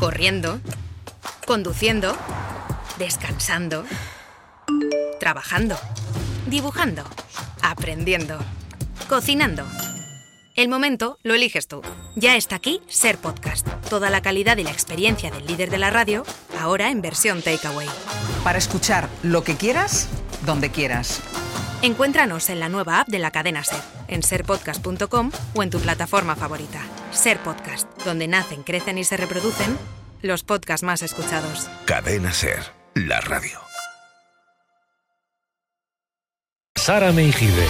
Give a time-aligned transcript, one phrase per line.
[0.00, 0.60] corriendo,
[1.46, 2.16] conduciendo,
[2.98, 3.84] descansando,
[5.20, 5.78] trabajando,
[6.46, 7.04] dibujando,
[7.62, 8.38] aprendiendo,
[9.10, 9.66] cocinando.
[10.56, 11.82] El momento lo eliges tú.
[12.16, 13.68] Ya está aquí Ser Podcast.
[13.90, 16.24] Toda la calidad y la experiencia del líder de la radio,
[16.58, 17.88] ahora en versión takeaway.
[18.42, 20.08] Para escuchar lo que quieras,
[20.46, 21.20] donde quieras.
[21.82, 26.36] Encuéntranos en la nueva app de la cadena Ser, en serpodcast.com o en tu plataforma
[26.36, 26.80] favorita.
[27.12, 29.76] Ser Podcast, donde nacen, crecen y se reproducen
[30.22, 31.68] los podcasts más escuchados.
[31.86, 32.60] Cadena Ser,
[32.94, 33.60] la radio.
[36.76, 37.66] Sara Meijide.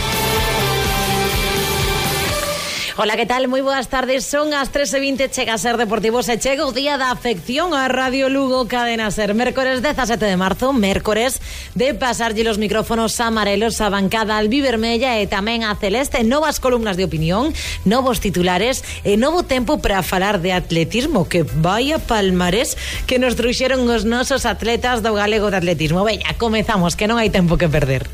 [3.02, 3.48] Hola, que tal?
[3.48, 4.28] Moi boas tardes.
[4.28, 6.20] Son as 13.20, chega a ser deportivo.
[6.20, 9.32] Se chega o día da afección a Radio Lugo Cadena Ser.
[9.32, 11.40] Mércores 17 de marzo, mércores
[11.72, 17.08] de pasarlle los micrófonos amarelos a bancada albivermella e tamén a celeste, novas columnas de
[17.08, 17.56] opinión,
[17.88, 22.76] novos titulares e novo tempo para falar de atletismo, que vaya palmarés
[23.08, 26.04] que nos trouxeron os nosos atletas do galego de atletismo.
[26.04, 28.04] Veña, comezamos, que non hai tempo que perder.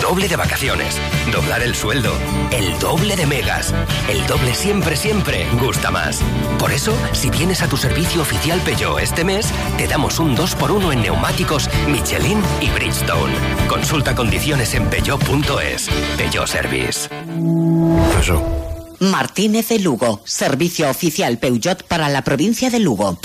[0.00, 0.96] Doble de vacaciones,
[1.32, 2.12] doblar el sueldo,
[2.50, 3.74] el doble de megas.
[4.08, 6.20] El doble siempre, siempre gusta más.
[6.58, 10.92] Por eso, si vienes a tu servicio oficial Peugeot este mes, te damos un 2x1
[10.92, 13.34] en neumáticos Michelin y Bridgestone.
[13.68, 15.88] Consulta condiciones en peugeot.es.
[16.16, 17.08] Peugeot Service.
[18.20, 18.42] Eso.
[19.00, 23.18] Martínez de Lugo, servicio oficial Peugeot para la provincia de Lugo.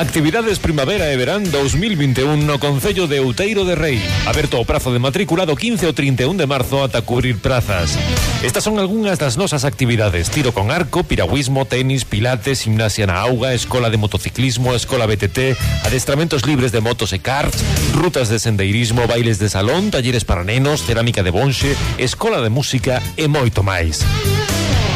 [0.00, 4.00] Actividades Primavera e Verán 2021 no Concello de Outeiro de Rei.
[4.24, 8.00] Aberto o prazo de matrícula do 15 ao 31 de marzo ata cubrir prazas.
[8.40, 10.32] Estas son algunhas das nosas actividades.
[10.32, 16.48] Tiro con arco, piragüismo, tenis, pilates, gimnasia na auga, escola de motociclismo, escola BTT, adestramentos
[16.48, 17.60] libres de motos e karts,
[17.92, 23.04] rutas de sendeirismo, bailes de salón, talleres para nenos, cerámica de bonxe, escola de música
[23.20, 24.00] e moito máis.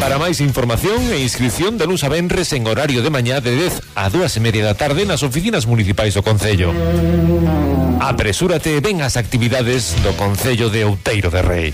[0.01, 3.95] Para máis información e inscripción de luz a venres en horario de mañá de 10
[3.95, 6.75] a 2 e media da tarde nas oficinas municipais do Concello.
[8.03, 11.69] Apresúrate ven as actividades do Concello de Outeiro de Rei.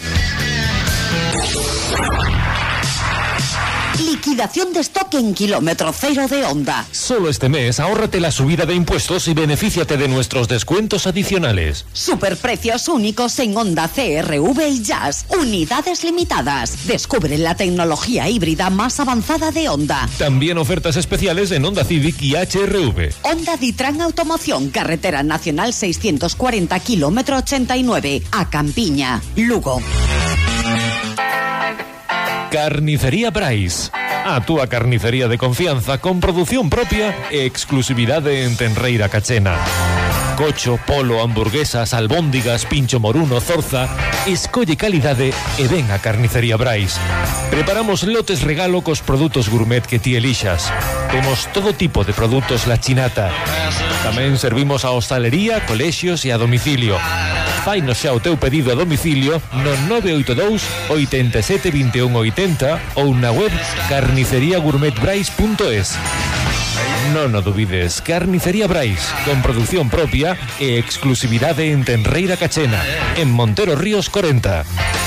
[4.40, 6.86] Liquidación de stock en kilómetro cero de Honda.
[6.92, 11.84] Solo este mes ahórrate la subida de impuestos y benefíciate de nuestros descuentos adicionales.
[11.92, 15.26] Superprecios únicos en Honda CRV y Jazz.
[15.28, 16.86] Unidades limitadas.
[16.86, 20.08] Descubre la tecnología híbrida más avanzada de Honda.
[20.16, 23.12] También ofertas especiales en Honda Civic y HRV.
[23.20, 29.82] Honda Ditran Automoción, Carretera Nacional 640, kilómetro 89, a Campiña, Lugo.
[32.50, 33.92] Carnicería Brais.
[34.24, 39.56] A túa carnicería de confianza con produción propia e exclusividade en Tenreira Cachena.
[40.40, 43.88] gocho, polo, hamburguesas, albóndigas, pincho moruno, zorza...
[44.26, 46.98] Escolle calidade e ven a Carnicería Brais.
[47.50, 50.72] Preparamos lotes regalo cos produtos gourmet que ti elixas.
[51.10, 53.30] Temos todo tipo de produtos la chinata.
[54.04, 56.96] Tamén servimos a hostalería, colexios e a domicilio.
[57.64, 63.52] Fainos xa o teu pedido a domicilio no 982 87 21 80 ou na web
[63.88, 66.39] carniceriagourmetbrais.es.
[67.10, 72.78] Non o dubides, Carnicería Brais, con producción propia e exclusividade en Tenreira Cachena,
[73.18, 74.99] en Montero Ríos 40.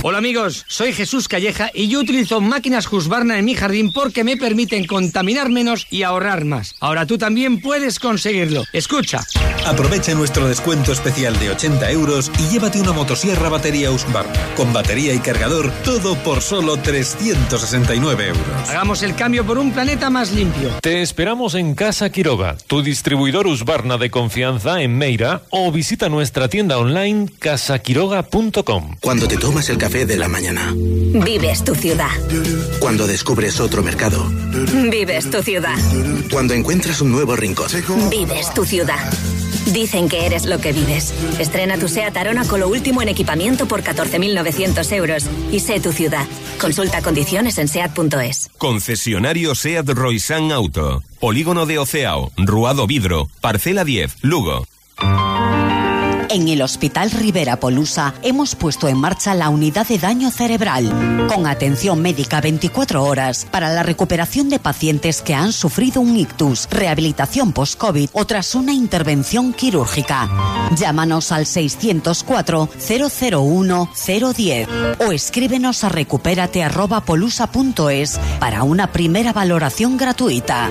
[0.00, 4.36] Hola amigos, soy Jesús Calleja y yo utilizo máquinas Husqvarna en mi jardín porque me
[4.36, 6.76] permiten contaminar menos y ahorrar más.
[6.78, 8.62] Ahora tú también puedes conseguirlo.
[8.72, 9.26] Escucha.
[9.66, 15.14] Aprovecha nuestro descuento especial de 80 euros y llévate una motosierra batería Husqvarna con batería
[15.14, 18.68] y cargador, todo por solo 369 euros.
[18.68, 20.70] Hagamos el cambio por un planeta más limpio.
[20.80, 26.48] Te esperamos en Casa Quiroga, tu distribuidor Husqvarna de confianza en Meira o visita nuestra
[26.48, 28.94] tienda online casaquiroga.com.
[29.00, 30.74] Cuando te tomas el café de la mañana.
[30.76, 32.10] Vives tu ciudad.
[32.78, 34.30] Cuando descubres otro mercado.
[34.90, 35.76] Vives tu ciudad.
[36.30, 37.68] Cuando encuentras un nuevo rincón.
[38.10, 39.10] Vives tu ciudad.
[39.72, 41.14] Dicen que eres lo que vives.
[41.38, 45.24] Estrena tu SEAT Arona con lo último en equipamiento por 14.900 euros.
[45.50, 46.26] Y sé tu ciudad.
[46.60, 48.50] Consulta condiciones en SEAT.es.
[48.58, 51.02] Concesionario SEAT Roisan Auto.
[51.18, 52.30] Polígono de Oceao.
[52.36, 53.28] Ruado Vidro.
[53.40, 54.16] Parcela 10.
[54.20, 54.66] Lugo.
[56.30, 61.46] En el Hospital Rivera Polusa hemos puesto en marcha la unidad de daño cerebral, con
[61.46, 67.52] atención médica 24 horas para la recuperación de pacientes que han sufrido un ictus, rehabilitación
[67.52, 70.28] post-COVID o tras una intervención quirúrgica.
[70.76, 80.68] Llámanos al 604 001 010 o escríbenos a recupérate@polusa.es para una primera valoración gratuita.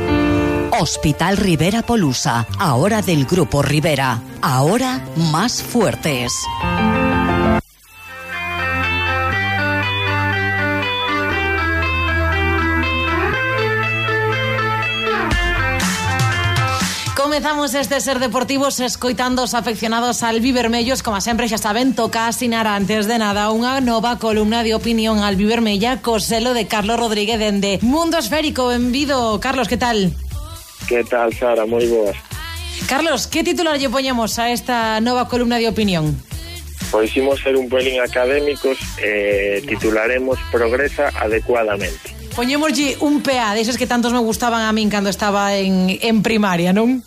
[0.71, 6.33] Hospital Rivera Polusa, ahora del Grupo Rivera, ahora más fuertes.
[17.15, 22.67] Comezamos este ser deportivos escoitando os afeccionados al Vivermellos, como sempre xa saben, toca asinar
[22.67, 27.37] antes de nada unha nova columna de opinión al Vivermella co selo de Carlos Rodríguez
[27.37, 29.37] dende Mundo Esférico en Vido.
[29.39, 30.17] Carlos, que tal?
[30.87, 31.67] Que tal, Sara?
[31.67, 32.15] Moi boas.
[32.87, 36.15] Carlos, que titular lle poñemos a esta nova columna de opinión?
[36.87, 42.15] Pois imos ser un pelín académicos e eh, titularemos Progresa adecuadamente.
[42.31, 46.71] Poñémoslle un PA, deses que tantos me gustaban a min cando estaba en, en primaria,
[46.71, 47.03] non?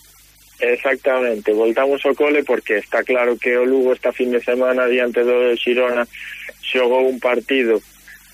[0.61, 5.25] Exactamente, voltamos ao cole porque está claro que o Lugo esta fin de semana diante
[5.25, 6.05] do Xirona
[6.61, 7.81] xogou un partido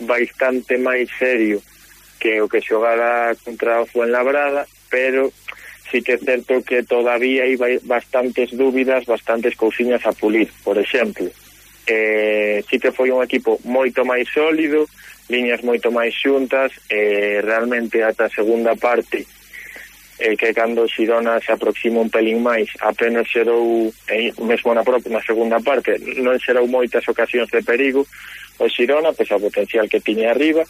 [0.02, 1.62] bastante máis serio
[2.18, 5.32] que o que xogara contra o Fuenlabrada, pero
[5.90, 11.30] sí que é certo que todavía hai bastantes dúbidas, bastantes cousiñas a pulir, por exemplo.
[11.86, 14.90] Eh, sí que foi un equipo moito máis sólido,
[15.30, 19.22] liñas moito máis xuntas, eh, realmente ata a segunda parte,
[20.18, 25.14] eh, que cando Xirona se aproxima un pelín máis, apenas xerou, eh, mesmo na propia,
[25.14, 28.02] na segunda parte, non xerou moitas ocasións de perigo,
[28.58, 30.66] o Xirona, pois pues, o potencial que tiña arriba,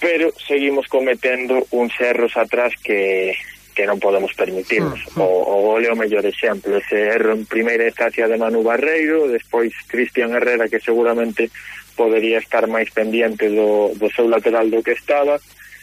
[0.00, 3.34] pero seguimos cometendo uns erros atrás que
[3.76, 4.96] que non podemos permitirnos.
[5.12, 5.20] Mm, mm.
[5.20, 6.80] O, o gol é o mellor exemplo.
[6.80, 11.52] Ese erro en primeira estancia de Manu Barreiro, despois Cristian Herrera, que seguramente
[11.92, 15.36] podería estar máis pendiente do, do seu lateral do que estaba,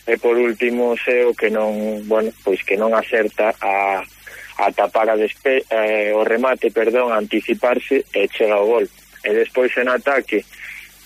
[0.10, 4.01] e por último Seo que non, bueno, pois que non acerta a,
[4.57, 8.86] a tapar a despe, eh, o remate, perdón, a anticiparse e chega o gol.
[9.21, 10.42] E despois en ataque,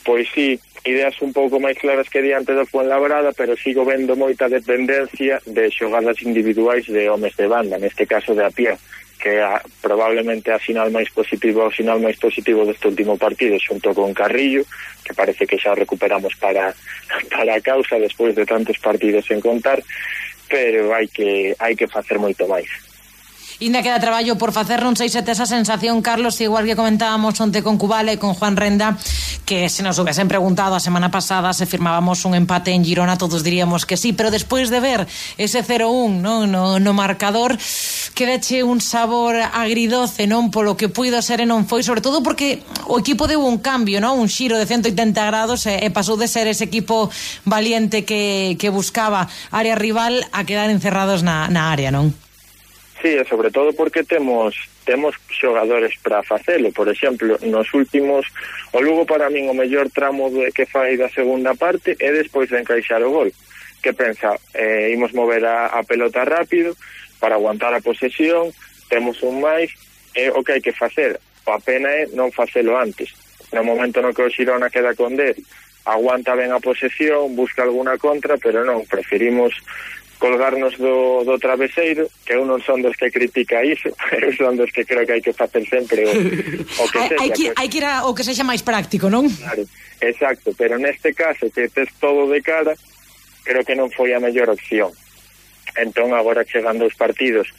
[0.08, 0.56] pois sí,
[0.88, 5.68] ideas un pouco máis claras que diante do Fuenlabrada, pero sigo vendo moita dependencia de
[5.70, 8.80] xogadas individuais de homes de banda, neste caso de a pie,
[9.20, 13.92] que a, probablemente a final máis positivo o final máis positivo deste último partido xunto
[13.92, 14.64] con Carrillo
[15.04, 16.72] que parece que xa recuperamos para
[17.34, 19.82] para a causa despois de tantos partidos en contar
[20.48, 22.87] pero hai que hai que facer moito máis.
[23.60, 27.66] Inda queda traballo por facer, non sei se esa sensación, Carlos, igual que comentábamos onte
[27.66, 28.94] con Cubale e con Juan Renda,
[29.50, 33.42] que se nos hubiesen preguntado a semana pasada se firmábamos un empate en Girona, todos
[33.42, 35.10] diríamos que sí, pero despois de ver
[35.42, 37.58] ese 0-1 no, no, no marcador,
[38.14, 40.54] quedache un sabor agridoce, non?
[40.54, 43.98] Polo que puido ser e non foi, sobre todo porque o equipo deu un cambio,
[43.98, 44.22] non?
[44.22, 44.94] Un xiro de 180
[45.26, 47.10] grados e, e pasou de ser ese equipo
[47.42, 52.14] valiente que, que buscaba área rival a quedar encerrados na, na área, non?
[53.02, 56.72] Sí, e sobre todo porque temos temos xogadores para facelo.
[56.72, 58.26] Por exemplo, nos últimos
[58.74, 62.50] o Lugo para min o mellor tramo de, que fai da segunda parte é despois
[62.50, 63.30] de encaixar o gol.
[63.86, 66.74] Que pensa, eh, imos mover a, a pelota rápido
[67.22, 68.50] para aguantar a posesión,
[68.90, 69.70] temos un máis,
[70.18, 71.22] é o que hai que facer.
[71.46, 73.14] A pena é non facelo antes.
[73.54, 75.38] No momento no que o Xirona queda con 10,
[75.86, 79.54] aguanta ben a posesión, busca alguna contra, pero non, preferimos
[80.18, 84.74] colgarnos do, do traveseiro, que eu non son dos que critica iso, eu son dos
[84.74, 87.22] que creo que hai que facer sempre o, o que sexa.
[87.22, 89.30] Hai que, hai que ir a, o que sexa máis práctico, non?
[89.30, 89.64] Claro,
[90.02, 92.74] exacto, pero neste caso que tes todo de cara,
[93.46, 94.90] creo que non foi a mellor opción.
[95.78, 97.54] Entón, agora chegando os partidos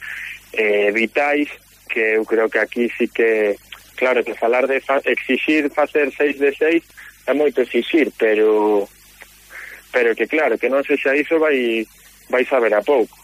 [0.51, 1.47] eh, vitais,
[1.87, 3.55] que eu creo que aquí sí que,
[3.95, 6.83] claro, que falar de fa, exixir facer 6 de 6
[7.25, 8.83] é moito exixir, pero
[9.91, 11.87] pero que claro, que non sexa iso vai
[12.29, 13.17] vai saber a pouco.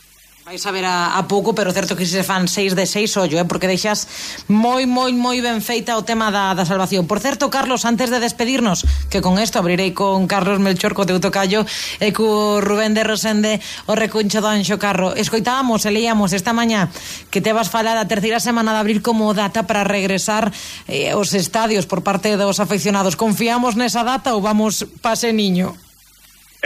[0.45, 3.50] Vai saber a, a pouco, pero certo que se fan seis de seis, ollo, eh,
[3.50, 4.05] porque deixas
[4.45, 7.09] moi, moi, moi ben feita o tema da, da salvación.
[7.09, 11.17] Por certo, Carlos, antes de despedirnos, que con isto abrirei con Carlos Melchor, co teu
[11.17, 11.65] tocayo,
[11.97, 13.57] e co Rubén de Rosende,
[13.89, 15.17] o recuncho do Anxo Carro.
[15.17, 16.93] Escoitábamos e leíamos esta mañá
[17.33, 20.53] que te vas falar a terceira semana de abril como data para regresar
[20.85, 23.17] eh, os estadios por parte dos afeccionados.
[23.17, 25.74] Confiamos nesa data ou vamos pase niño?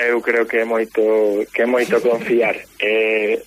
[0.08, 1.02] eu creo que é moito
[1.54, 2.56] que é moito confiar.
[2.80, 3.42] Eh,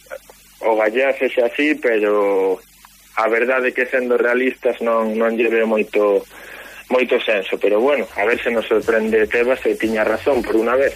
[0.61, 2.61] o Gallá sexa así, pero
[3.17, 6.25] a verdade é que sendo realistas non non lleve moito
[6.93, 10.77] moito senso, pero bueno, a ver se nos sorprende Tebas e tiña razón por unha
[10.77, 10.93] vez.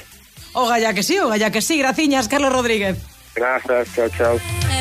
[0.52, 2.96] O Gallá que sí, o Gallá que sí, graciñas Carlos Rodríguez.
[3.34, 4.75] Grazas, chao, chao.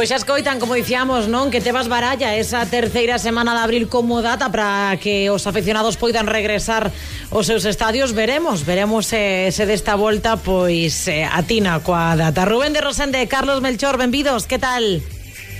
[0.00, 1.52] Pois xa escoitan, como dicíamos, non?
[1.52, 6.24] Que Tebas baralla esa terceira semana de abril como data para que os aficionados poidan
[6.24, 6.88] regresar
[7.28, 8.16] aos seus estadios.
[8.16, 12.48] Veremos, veremos se, se desta volta pois eh, atina coa data.
[12.48, 15.04] Rubén de Rosende, Carlos Melchor, benvidos, que tal?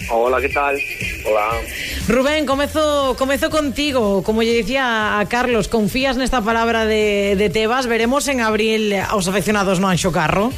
[0.08, 0.80] Hola, que tal?
[1.28, 1.60] Hola.
[2.08, 4.24] Rubén, comezo, comezo contigo.
[4.24, 7.84] Como lle dicía a Carlos, confías nesta palabra de, de Tebas.
[7.84, 10.48] Veremos en abril aos aficionados no Anxo Carro?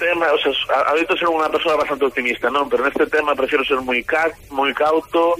[0.00, 0.56] tema, o sea,
[0.88, 2.72] habito ser unha persoa bastante optimista, non?
[2.72, 5.36] Pero neste tema prefiero ser moi, ca moi cauto,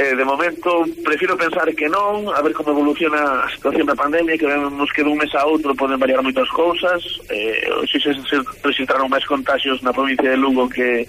[0.00, 4.40] eh, de momento prefiro pensar que non, a ver como evoluciona a situación da pandemia,
[4.40, 8.40] que vemos que dun mes a outro poden variar moitas cousas, eh, si se, se
[8.64, 11.04] registraron máis contagios na provincia de Lugo que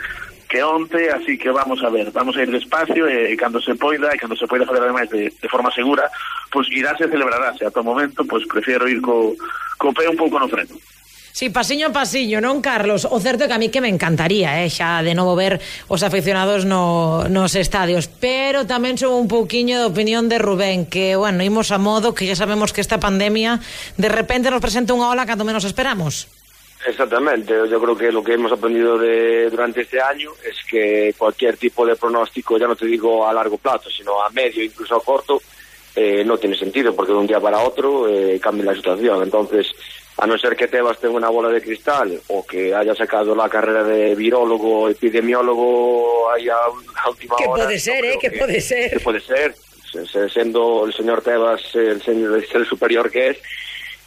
[0.54, 3.58] que onte, así que vamos a ver, vamos a ir despacio eh, e, e cando
[3.58, 6.06] se poida, e cando se poida fazer ademais de, de forma segura,
[6.54, 7.66] pois pues, iráse e celebrarase.
[7.66, 9.34] a todo momento, pois pues, prefiero ir co,
[9.82, 10.78] co pé un pouco no freno.
[11.34, 13.10] Sí, pasiño a pasiño, non, Carlos?
[13.10, 15.58] O certo é que a mí que me encantaría, eh, xa de novo ver
[15.90, 21.18] os aficionados no, nos estadios, pero tamén sou un pouquiño de opinión de Rubén, que,
[21.18, 23.58] bueno, imos a modo que ya sabemos que esta pandemia
[23.98, 26.30] de repente nos presenta unha ola cando menos esperamos.
[26.86, 31.58] Exactamente, yo creo que lo que hemos aprendido de, durante este año es que cualquier
[31.58, 35.02] tipo de pronóstico, ya no te digo a largo plazo, sino a medio, incluso a
[35.02, 35.42] corto,
[35.96, 39.24] eh, no tiene sentido, porque de un día para otro eh, cambia la situación.
[39.24, 39.74] Entonces,
[40.18, 43.50] a non ser que Tebas ten unha bola de cristal o que haya sacado la
[43.50, 47.66] carrera de virólogo, epidemiólogo aí a, a última que hora.
[47.66, 49.56] Pode ser, no eh, que, que pode ser, que pode ser.
[50.34, 53.38] Sendo el señor Tebas el, señor, el superior que es,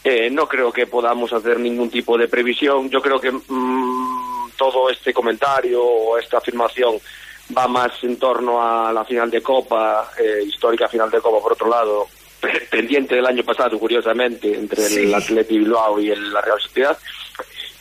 [0.02, 2.90] eh, no creo que podamos hacer ningún tipo de previsión.
[2.90, 6.98] Yo creo que mmm, todo este comentario o esta afirmación
[7.56, 11.52] va más en torno a la final de Copa, eh, histórica final de Copa por
[11.52, 12.08] otro lado,
[12.71, 15.00] pendiente del año pasado, curiosamente, entre sí.
[15.05, 16.99] el Atleti Bilbao y el, la Real Sociedad.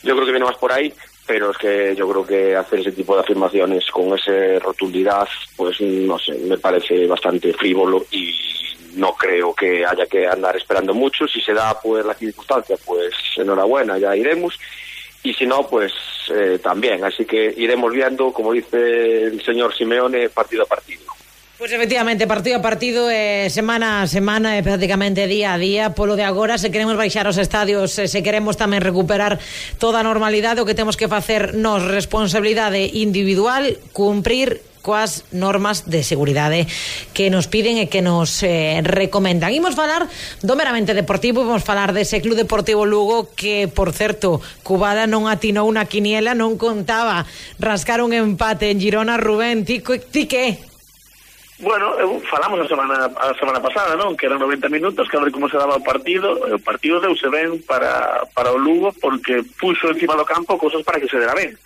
[0.02, 0.92] Yo creo que viene más por ahí,
[1.26, 5.80] pero es que yo creo que hacer ese tipo de afirmaciones con esa rotundidad, pues
[5.80, 8.34] no sé, me parece bastante frívolo y
[8.94, 11.26] no creo que haya que andar esperando mucho.
[11.26, 14.58] Si se da pues la circunstancia, pues enhorabuena, ya iremos.
[15.22, 15.92] Y si no, pues
[16.30, 17.04] eh, también.
[17.04, 21.02] Así que iremos viendo, como dice el señor Simeone, partido a partido.
[21.58, 25.58] Pois pues efectivamente, partido a partido, eh, semana a semana e eh, prácticamente día a
[25.58, 29.40] día Polo de agora, se queremos baixar os estadios eh, Se queremos tamén recuperar
[29.80, 36.04] toda a normalidade O que temos que facer nos responsabilidade individual Cumprir coas normas de
[36.04, 36.68] seguridade
[37.16, 39.50] que nos piden e que nos eh, recomendan.
[39.50, 40.06] Imos falar
[40.44, 45.66] do meramente deportivo, imos falar dese Club Deportivo Lugo que, por certo, Cubada non atinou
[45.66, 47.26] unha quiniela, non contaba
[47.58, 50.75] rascar un empate en Girona, Rubén, ti, ti que?
[51.58, 54.12] Bueno, eu falamos a semana, a semana pasada, non?
[54.12, 56.36] Que eran 90 minutos, que a ver como se daba o partido.
[56.36, 61.00] O partido deuse ben para, para o Lugo porque puxo encima do campo cosas para
[61.00, 61.56] que se dera ben.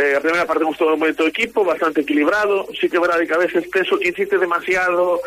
[0.00, 2.64] Eh, a primeira parte gustou moito o equipo, bastante equilibrado.
[2.80, 5.20] Sí que verá de que a veces peso insiste demasiado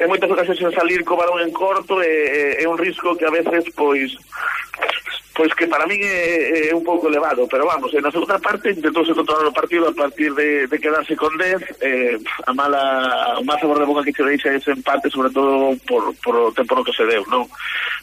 [0.00, 3.28] en moitas ocasións en salir co balón en corto é, é, é un risco que
[3.28, 4.16] a veces pois
[5.40, 8.76] pois que para min é, é un pouco elevado, pero vamos, en na segunda parte
[8.76, 13.44] intentouse controlar o partido a partir de, de quedarse con 10, eh, a mala, o
[13.48, 16.76] máis sabor de boca que se deixa ese empate, sobre todo por, por o tempo
[16.76, 17.48] no que se deu, non?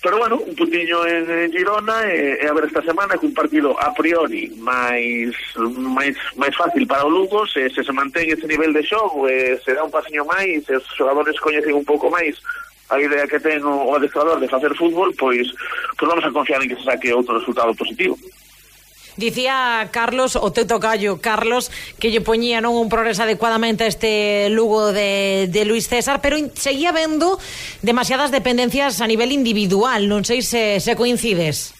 [0.01, 3.29] Pero bueno, un puntiño en, en Girona, e, eh, e a ver esta semana que
[3.29, 5.37] un partido a priori máis,
[5.77, 9.61] máis, máis fácil para o Lugo, se, se se mantén ese nivel de xogo, eh,
[9.61, 12.41] se dá un pasiño máis, os xogadores coñecen un pouco máis,
[12.89, 15.47] a idea que ten o adestrador de facer fútbol, pois,
[15.97, 18.15] pois vamos a confiar en que se saque outro resultado positivo.
[19.17, 24.47] Dicía Carlos, o teu tocayo Carlos, que lle poñía non un progreso adecuadamente a este
[24.53, 27.41] Lugo de, de Luis César, pero seguía vendo
[27.81, 31.76] demasiadas dependencias a nivel individual, non sei se, se coincides.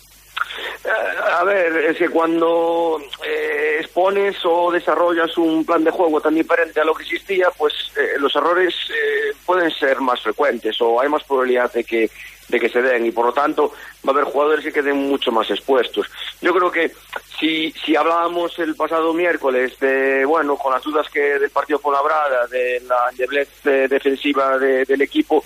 [1.34, 6.80] A ver, es que cuando eh, expones o desarrollas un plan de juego tan diferente
[6.80, 11.10] a lo que existía, pues eh, los errores eh, pueden ser más frecuentes o hay
[11.10, 12.10] más probabilidad de que
[12.48, 13.74] de que se den y por lo tanto
[14.08, 16.08] va a haber jugadores que queden mucho más expuestos.
[16.42, 16.92] Yo creo que
[17.38, 21.94] si, si hablábamos el pasado miércoles de, bueno, con las dudas que del partido con
[21.94, 25.44] la Brada, de la endeblez defensiva de, del equipo,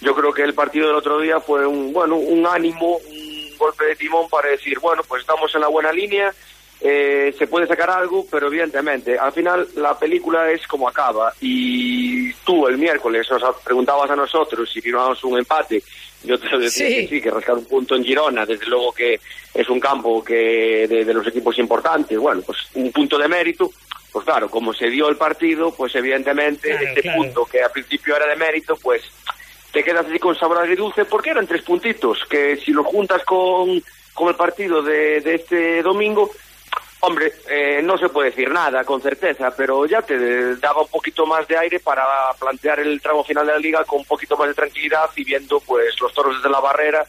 [0.00, 3.15] yo creo que el partido del otro día fue un, bueno, un ánimo, un
[3.56, 6.32] golpe de timón para decir, bueno, pues estamos en la buena línea,
[6.80, 11.32] eh, se puede sacar algo, pero evidentemente, al final la película es como acaba.
[11.40, 15.82] Y tú el miércoles nos preguntabas a nosotros si firmábamos un empate.
[16.22, 16.94] Yo te lo decía Sí.
[16.96, 19.18] que sí, que rascar un punto en Girona, desde luego que
[19.54, 23.70] es un campo que de, de los equipos importantes, bueno, pues un punto de mérito.
[24.12, 27.18] Pues claro, como se dio el partido, pues evidentemente Claro, este claro.
[27.22, 29.02] punto que al principio era de mérito, pues
[29.76, 33.82] te quedas así con sabor agridulce porque eran tres puntitos que si lo juntas con,
[34.14, 36.30] con el partido de, de este domingo,
[37.00, 41.26] hombre, eh, no se puede decir nada con certeza, pero ya te daba un poquito
[41.26, 42.06] más de aire para
[42.40, 45.60] plantear el tramo final de la liga con un poquito más de tranquilidad y viendo
[45.60, 47.04] pues los toros desde la barrera.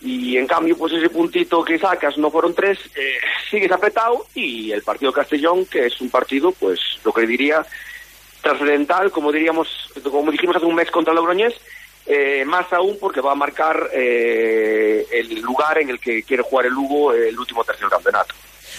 [0.00, 4.72] Y en cambio pues ese puntito que sacas no fueron tres, eh, sigues apretado y
[4.72, 7.64] el partido Castellón que es un partido pues lo que diría
[8.42, 9.68] trascendental, como diríamos,
[10.02, 11.54] como dijimos hace un mes contra Logroñés,
[12.08, 16.66] eh, más aún porque va a marcar eh, el lugar en el que quiere jugar
[16.66, 18.34] el Lugo eh, el último tercio del campeonato.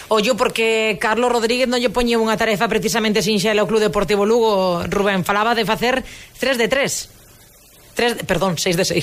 [0.08, 4.82] Ollo, porque Carlos Rodríguez non lle poñe unha tarefa precisamente sinxela ao Club Deportivo Lugo.
[4.90, 6.02] Rubén, falaba de facer
[6.42, 7.94] 3 de 3.
[7.94, 8.98] 3 de, perdón, 6 de 6.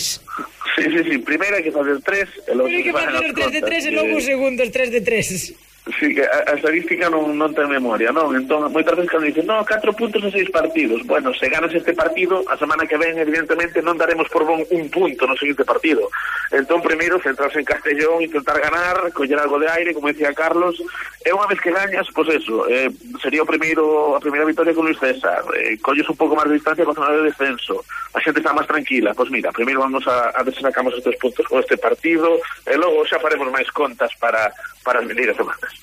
[0.75, 1.15] Sí, sí, sí.
[1.23, 2.51] Primeiro hai que facer 3.
[2.51, 5.66] E logo hai que facer 3 de 3 e logo segundos 3 de 3.
[5.87, 8.35] Sí, que a, a estadística non, non ten memoria, non?
[8.35, 11.07] Entón, moitas veces cando dicen, non, 4 puntos en 6 partidos.
[11.07, 14.85] Bueno, se ganas este partido, a semana que ven, evidentemente, non daremos por bon un
[14.91, 16.11] punto no seguinte partido.
[16.51, 20.75] Entón, primeiro, centrarse en Castellón, intentar ganar, coller algo de aire, como decía Carlos,
[21.23, 22.91] e unha vez que gañas, pois pues eso, eh,
[23.23, 26.59] sería o primeiro, a primeira victoria con Luis César, eh, colles un pouco máis de
[26.59, 30.03] distancia con zona de descenso, a xente está máis tranquila, pois pues mira, primeiro vamos
[30.11, 33.71] a, a ver se sacamos estes puntos con este partido, e logo xa faremos máis
[33.71, 34.51] contas para,
[34.83, 35.76] para as medidas semanas.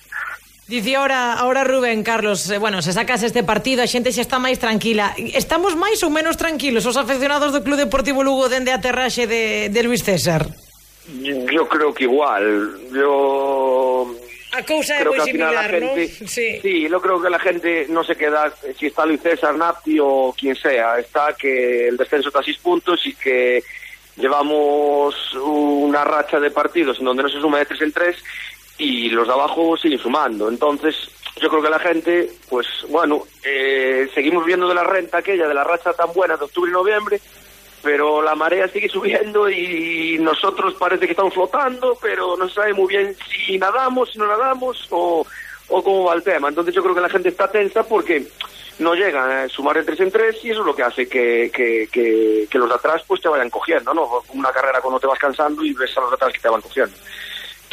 [0.68, 4.40] Dice ahora, ahora Rubén, Carlos, eh, bueno, se sacas este partido, a xente xa está
[4.40, 5.12] máis tranquila.
[5.36, 9.68] Estamos máis ou menos tranquilos os aficionados do Club Deportivo Lugo dende a terraxe de,
[9.68, 10.48] de Luis César?
[11.20, 12.80] Yo creo que igual.
[12.96, 14.08] Yo...
[14.56, 16.00] A cousa é moi similar, ¿no?
[16.00, 16.62] Gente, sí.
[16.64, 20.32] sí, yo creo que la gente no se queda, si está Luis César, Napti o
[20.32, 23.60] quien sea, está que el descenso está a puntos y que
[24.16, 28.16] llevamos una racha de partidos en donde no se suma de tres en 3
[28.78, 30.50] y los de abajo siguen sumando.
[30.50, 30.96] Entonces,
[31.40, 35.54] yo creo que la gente, pues bueno, eh, seguimos viendo de la renta aquella, de
[35.54, 37.20] la racha tan buena de octubre y noviembre,
[37.82, 42.74] pero la marea sigue subiendo y nosotros parece que estamos flotando, pero no se sabe
[42.74, 43.16] muy bien
[43.46, 45.26] si nadamos, si no nadamos o,
[45.68, 46.50] o cómo va el tema.
[46.50, 48.26] Entonces yo creo que la gente está tensa porque
[48.80, 51.52] no llegan a sumar de tres en tres y eso es lo que hace que,
[51.54, 54.24] que, que, que los de atrás pues te vayan cogiendo, ¿no?
[54.34, 56.62] Una carrera cuando te vas cansando y ves a los de atrás que te van
[56.62, 56.96] cogiendo.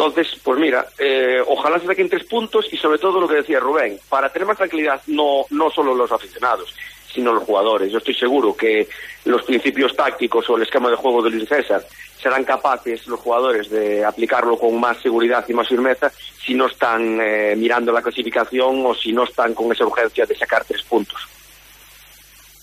[0.01, 3.61] Entonces, pues mira, eh, ojalá se saquen tres puntos y sobre todo lo que decía
[3.61, 6.75] Rubén, para tener más tranquilidad no, no solo los aficionados,
[7.13, 7.93] sino los jugadores.
[7.93, 8.89] Yo estoy seguro que
[9.27, 11.85] los principios tácticos o el esquema de juego de Luis César
[12.19, 16.11] serán capaces los jugadores de aplicarlo con más seguridad y más firmeza
[16.43, 20.35] si no están eh, mirando la clasificación o si no están con esa urgencia de
[20.35, 21.21] sacar tres puntos.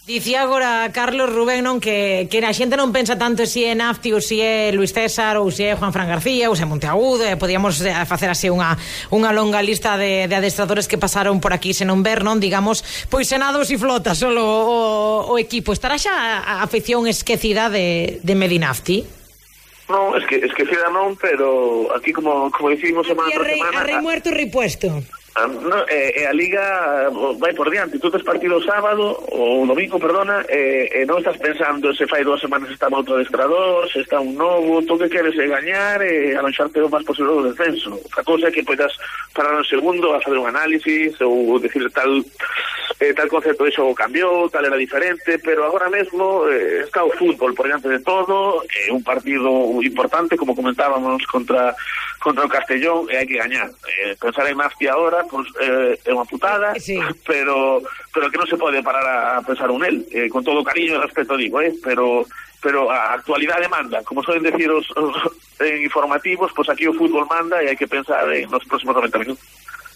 [0.07, 4.15] Dicía agora Carlos Rubén non que, que a xente non pensa tanto se é Nafti
[4.15, 7.27] ou se é Luis César ou se é Juan Fran García ou se é Monteagudo
[7.27, 8.79] e podíamos eh, facer así unha,
[9.11, 12.39] unha longa lista de, de adestradores que pasaron por aquí senón ver, non?
[12.39, 14.79] Digamos, pois senados e flotas solo o,
[15.27, 15.75] o equipo.
[15.75, 19.03] Estará xa a, a afición esquecida de, de Medinafti?
[19.91, 23.75] Non, es que, es esquecida non, pero aquí como, como dicimos semana tras semana...
[23.75, 25.03] A, rei muerto repuesto.
[25.37, 26.65] Ah, no, e, e a Liga
[27.05, 31.37] eh, vai por diante, tú tes partido sábado ou domingo, perdona e, e non estás
[31.37, 35.37] pensando se fai dúas semanas está outro adestrador, se está un novo tú que queres
[35.37, 38.89] é gañar e alonxarte o máis posible do descenso, a cousa é que poidas
[39.29, 42.17] parar un segundo a fazer un análisis ou decir tal
[42.97, 47.13] eh, tal concepto de xogo cambiou, tal era diferente pero agora mesmo eh, está o
[47.13, 49.53] fútbol por diante de todo é eh, un partido
[49.85, 51.77] importante, como comentábamos contra
[52.17, 53.69] contra o Castellón e hai que gañar.
[53.85, 56.97] Eh, pensar en Mafia ahora pues, eh, é unha putada, sí.
[57.29, 57.83] pero
[58.15, 61.05] pero que non se pode parar a pensar un el, eh, con todo cariño e
[61.05, 62.25] respeto digo, eh, pero
[62.57, 65.15] pero a actualidade manda, como soen decir os, os
[65.59, 68.65] en informativos, pois pues aquí o fútbol manda e hai que pensar en eh, nos
[68.65, 69.45] próximos 90 minutos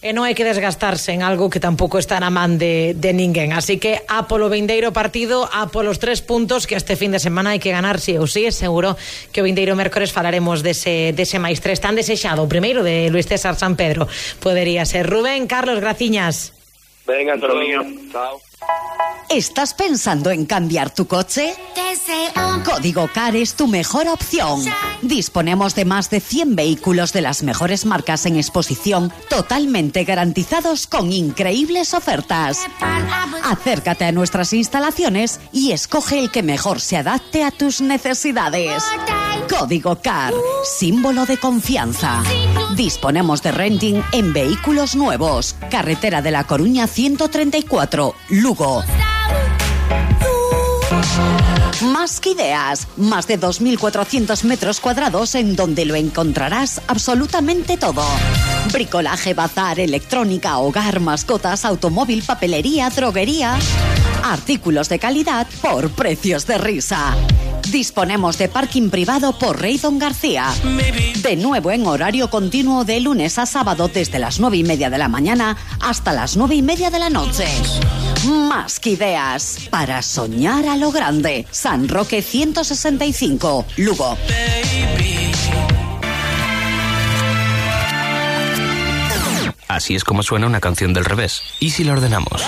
[0.02, 3.54] e non hai que desgastarse en algo que tampouco está na man de, de ninguén.
[3.54, 7.54] Así que a polo vindeiro partido, a polos tres puntos que este fin de semana
[7.54, 8.98] hai que ganar, si sí, ou si, sí, seguro
[9.30, 12.42] que o vindeiro mércores falaremos dese, dese máis tres tan desexado.
[12.42, 14.10] O primeiro de Luis César San Pedro
[14.42, 16.50] podería ser Rubén, Carlos, graciñas.
[17.06, 18.10] Venga, Antolín.
[18.10, 18.42] Chao.
[19.34, 21.54] ¿Estás pensando en cambiar tu coche?
[22.66, 24.62] Código CAR es tu mejor opción.
[25.00, 31.12] Disponemos de más de 100 vehículos de las mejores marcas en exposición, totalmente garantizados con
[31.12, 32.58] increíbles ofertas.
[33.42, 38.82] Acércate a nuestras instalaciones y escoge el que mejor se adapte a tus necesidades.
[39.48, 40.34] Código CAR,
[40.78, 42.22] símbolo de confianza.
[42.76, 45.56] Disponemos de renting en vehículos nuevos.
[45.70, 48.84] Carretera de la Coruña 134, Lugo.
[51.82, 58.04] Más que ideas, más de 2.400 metros cuadrados en donde lo encontrarás absolutamente todo.
[58.72, 63.58] Bricolaje, bazar, electrónica, hogar, mascotas, automóvil, papelería, droguería.
[64.24, 67.16] Artículos de calidad por precios de risa.
[67.70, 70.48] Disponemos de parking privado por Rey Don García.
[71.22, 74.98] De nuevo en horario continuo de lunes a sábado desde las nueve y media de
[74.98, 77.46] la mañana hasta las nueve y media de la noche.
[78.26, 81.46] Más que ideas para soñar a lo grande.
[81.50, 84.16] San Roque 165, Lugo.
[89.68, 91.42] Así es como suena una canción del revés.
[91.58, 92.42] ¿Y si la ordenamos?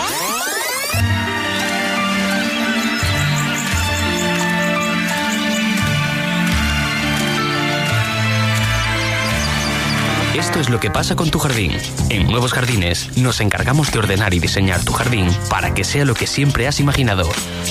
[10.44, 11.72] Esto es lo que pasa con tu jardín.
[12.10, 16.12] En Nuevos Jardines nos encargamos de ordenar y diseñar tu jardín para que sea lo
[16.12, 17.26] que siempre has imaginado.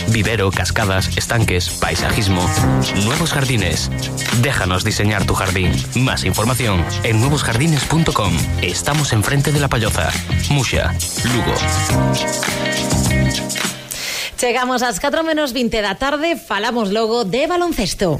[0.07, 2.43] Vivero, cascadas, estanques, paisajismo.
[3.05, 3.91] Nuevos Jardines.
[4.41, 5.71] Déjanos diseñar tu jardín.
[5.95, 8.33] Más información en nuevosjardines.com.
[8.63, 10.09] Estamos enfrente de la Payoza.
[10.49, 10.95] Musha,
[11.31, 11.53] Lugo.
[14.35, 18.19] Chegamos ás 4 menos 20 da tarde, falamos logo de baloncesto.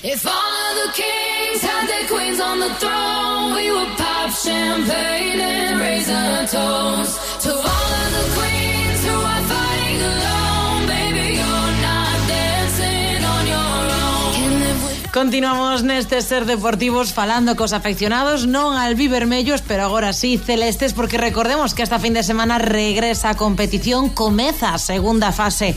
[0.00, 5.78] If all the kings had their queens on the throne, we would pop champagne and
[5.78, 10.86] raise a toast to all of the queens who are fighting alone.
[10.88, 15.12] Baby, you're not dancing on your own.
[15.12, 21.20] Continuamos neste Ser Deportivos falando cos afeccionados non al vivermellos, pero agora sí celestes porque
[21.20, 25.76] recordemos que esta fin de semana regresa a competición, comeza a segunda fase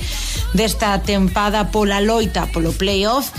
[0.55, 3.35] desta tempada pola loita polo playoff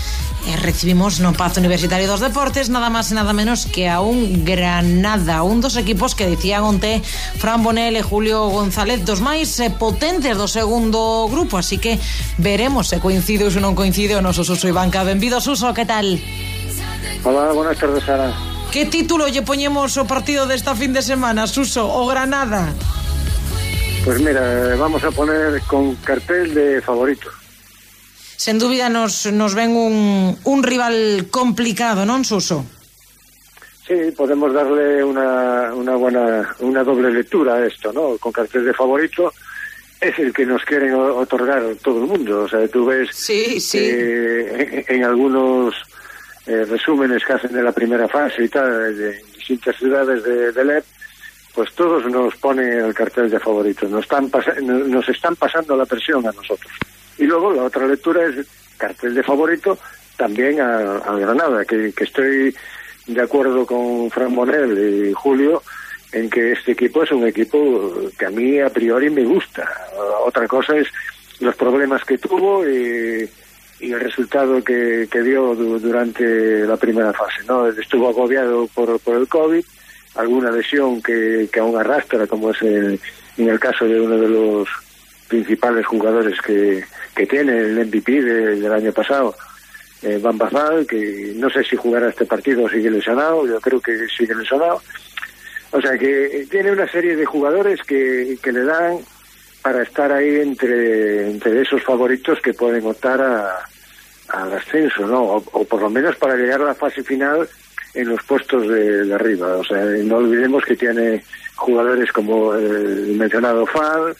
[0.46, 4.46] E recibimos no Pazo Universitario dos Deportes nada máis e nada menos que a un
[4.46, 7.02] Granada, un dos equipos que dicía onte
[7.42, 11.98] Fran Bonel e Julio González, dos máis eh, potentes do segundo grupo, así que
[12.38, 15.02] veremos se coincide ou se non coincide o noso Suso Ibanca.
[15.02, 16.14] Benvido Suso, que tal?
[17.26, 18.30] Hola, buenas tardes, Sara.
[18.70, 21.90] Que título lle poñemos o partido desta fin de semana, Suso?
[21.90, 22.70] O Granada.
[24.06, 27.34] Pues mira, eh, vamos a poner con cartel de favoritos.
[28.36, 32.64] Sen dúbida nos, nos ven un, un rival complicado, non, Suso?
[33.86, 38.18] Sí, podemos darle una, una buena, una doble lectura a esto, ¿no?
[38.18, 39.32] Con cartel de favorito
[40.00, 42.42] es el que nos quieren otorgar todo el mundo.
[42.42, 43.78] O sea, tú ves Sí, sí.
[43.80, 45.74] eh, en, en algunos
[46.46, 50.64] eh, resúmenes que hacen de la primera fase y tal, de distintas ciudades de, de
[50.64, 50.84] LEP,
[51.54, 53.88] pues todos nos ponen el cartel de favorito.
[53.88, 54.30] Nos están,
[54.62, 56.70] no- nos están pasando la presión a nosotros.
[57.18, 59.78] Y luego la otra lectura es cartel de favorito
[60.16, 62.54] también a, a Granada, que, que estoy
[63.06, 65.62] de acuerdo con Fran Bonel y Julio
[66.12, 69.68] en que este equipo es un equipo que a mí a priori me gusta.
[70.24, 70.88] Otra cosa es
[71.40, 73.28] los problemas que tuvo y,
[73.80, 77.42] y el resultado que, que dio du- durante la primera fase.
[77.46, 77.68] ¿no?
[77.68, 79.64] Estuvo agobiado por, por el COVID,
[80.14, 82.98] alguna lesión que, que aún arrastra, como es el-
[83.36, 84.68] en el caso de uno de los
[85.28, 86.82] principales jugadores que,
[87.16, 89.34] que tiene el MVP de- del año pasado,
[90.02, 93.80] eh, Van Bazal, que no sé si jugará este partido o sigue lesionado, yo creo
[93.80, 94.80] que sigue lesionado.
[95.72, 98.98] O sea que tiene una serie de jugadores que, que le dan
[99.62, 103.64] para estar ahí entre, entre esos favoritos que pueden optar a,
[104.28, 105.22] al ascenso, ¿no?
[105.24, 107.48] O, por lo menos para llegar a la fase final
[107.94, 109.56] en los puestos de, arriba.
[109.56, 111.24] O sea, no olvidemos que tiene
[111.56, 114.14] jugadores como el mencionado Fall,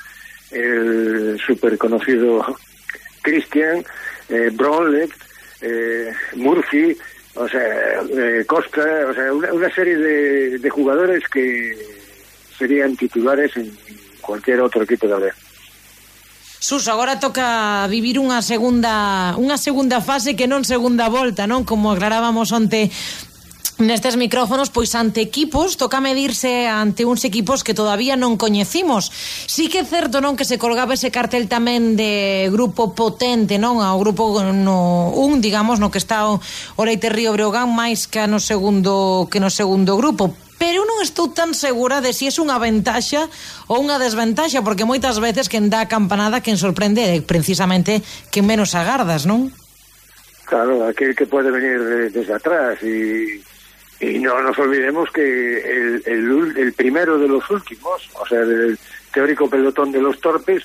[0.51, 2.45] el súper conocido
[3.27, 3.85] Christian,
[4.29, 4.51] eh,
[5.61, 6.97] eh, Murphy,
[7.35, 11.77] o sea, eh, Costa, o sea, una, serie de, jugadores que
[12.57, 13.77] serían titulares en
[14.21, 15.35] cualquier otro equipo de la.
[16.59, 21.69] Suso, agora toca vivir unha segunda unha segunda fase que non segunda volta, non?
[21.69, 22.89] Como aclarábamos onte
[23.77, 29.13] Nestes micrófonos, pois ante equipos, toca medirse ante uns equipos que todavía non coñecimos.
[29.45, 33.85] Sí que é certo, non, que se colgaba ese cartel tamén de grupo potente, non,
[33.85, 38.25] ao grupo no un, digamos, no que está o, o Leite Río Breogán máis que
[38.25, 42.57] no segundo que no segundo grupo, pero non estou tan segura de si é unha
[42.57, 43.29] ventaxa
[43.69, 48.01] ou unha desventaxa, porque moitas veces quen dá a campanada quen sorprende é precisamente
[48.33, 49.53] quen menos agardas, non?
[50.49, 53.45] Claro, aquel que pode venir desde atrás e
[54.01, 58.79] y no nos olvidemos que el, el, el primero de los últimos, o sea, del
[59.13, 60.65] teórico pelotón de los torpes,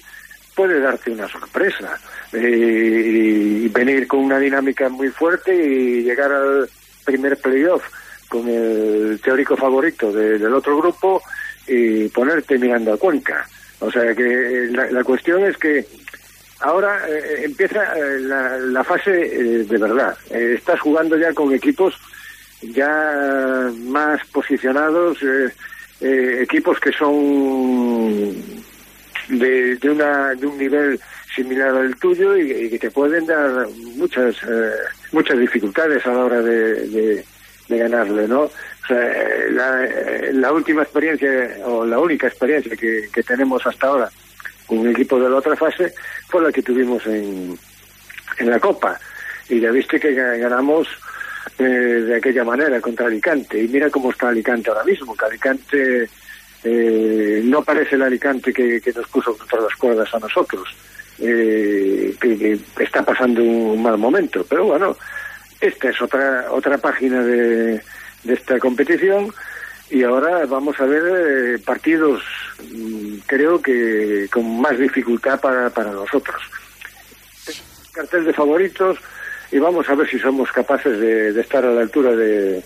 [0.56, 1.98] puede darte una sorpresa
[2.34, 6.70] eh, y venir con una dinámica muy fuerte y llegar al
[7.06, 7.84] primer playoff
[8.28, 11.22] con el teórico favorito de- del otro grupo
[11.68, 13.48] y ponerte mirando a Cuenca.
[13.80, 15.86] O sea que la, la cuestión es que
[16.60, 20.16] ahora eh, empieza eh, la, la fase eh, de verdad.
[20.30, 21.96] Estás jugando ya con equipos
[22.62, 25.50] ya más posicionados, eh,
[26.02, 28.36] eh, equipos que son
[29.30, 31.00] de, de, una, de un nivel
[31.36, 34.72] similar al tuyo y, que te pueden dar muchas eh,
[35.12, 37.26] muchas dificultades a la hora de, de,
[37.78, 38.42] ganarle, ¿no?
[38.42, 38.52] O
[38.88, 39.00] sea,
[39.52, 39.88] la,
[40.34, 44.10] la última experiencia o la única experiencia que, que tenemos hasta ahora
[44.68, 45.94] con un equipo de la otra fase
[46.28, 47.58] fue la que tuvimos en,
[48.40, 49.00] en la Copa
[49.48, 50.88] y ya viste que ga- ganamos
[51.60, 56.10] eh, de aquella manera contra Alicante y mira cómo está Alicante ahora mismo que Alicante
[56.64, 60.68] eh, no parece el Alicante que, nos puso contra las cuerdas a nosotros
[61.20, 64.96] eh, que, que está pasando un mal momento pero bueno
[65.60, 67.82] esta es otra otra página de,
[68.24, 69.32] de esta competición
[69.92, 72.24] y ahora vamos a ver eh, partidos,
[72.74, 76.42] mm, creo que con más dificultad para, para nosotros.
[77.92, 78.98] Cartel de favoritos
[79.52, 82.64] y vamos a ver si somos capaces de, de estar a la altura de,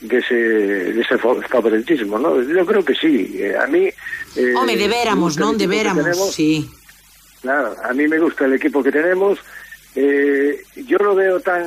[0.00, 2.42] de ese, de ese favoritismo, ¿no?
[2.42, 3.36] Yo creo que sí.
[3.38, 3.88] Eh, a mí...
[4.36, 4.80] eh, el
[5.36, 6.34] equipo que Debéramos, tenemos.
[6.34, 6.70] sí.
[7.42, 9.38] Claro, a mí me gusta el equipo que tenemos.
[9.94, 11.64] Eh, yo lo veo tan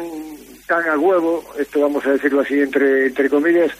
[0.67, 3.71] tan a huevo, esto vamos a decirlo así entre, entre comillas,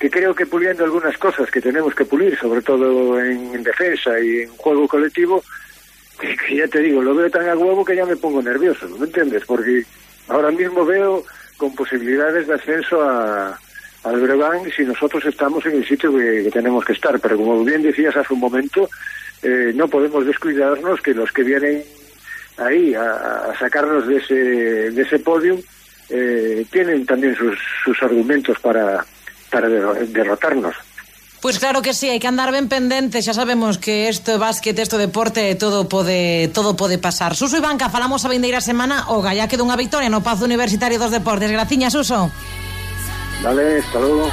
[0.00, 4.18] que creo que puliendo algunas cosas que tenemos que pulir, sobre todo en, en defensa
[4.18, 5.44] y en juego colectivo,
[6.18, 8.88] que, que ya te digo, lo veo tan a huevo que ya me pongo nervioso,
[8.98, 9.44] ¿me entiendes?
[9.46, 9.84] Porque
[10.28, 11.24] ahora mismo veo
[11.56, 13.58] con posibilidades de ascenso a,
[14.04, 17.18] al Breogán si nosotros estamos en el sitio que, tenemos que estar.
[17.20, 18.88] Pero como bien decías hace un momento,
[19.42, 21.82] eh, no podemos descuidarnos que los que vienen
[22.56, 25.60] ahí a, sacarnos de ese, de ese podium
[26.10, 29.04] eh, tienen también sus, sus argumentos para,
[29.50, 30.74] para derro- derrotarnos.
[31.44, 34.72] Pois claro que sí, hai que andar ben pendente, xa sabemos que isto é básquet,
[34.80, 37.36] isto deporte, todo pode todo pode pasar.
[37.36, 41.12] Suso e Banca, falamos a vindeira semana o gallaque dunha victoria no Pazo Universitario dos
[41.12, 41.52] Deportes.
[41.52, 42.32] Graciña, Suso.
[43.44, 44.24] Vale, hasta luego.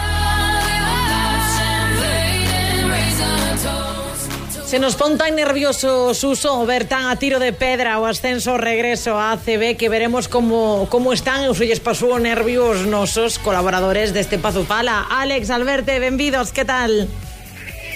[4.71, 8.57] Se nos pon tan nerviosos Suso ver tan a tiro de pedra o ascenso o
[8.57, 14.39] regreso a ACB que veremos como como están os olles pasou nervios nosos colaboradores deste
[14.39, 15.11] Pazupala.
[15.11, 17.11] Alex, Alberto, benvidos, que tal?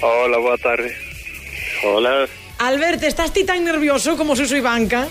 [0.04, 0.92] Hola, boa tarde.
[1.88, 2.28] Hola.
[2.60, 5.08] Alberto, estás ti tan nervioso como Suso Ivanca?